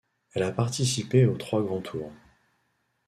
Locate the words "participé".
0.51-1.27